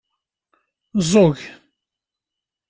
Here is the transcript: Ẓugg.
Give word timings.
Ẓugg. 1.11 1.39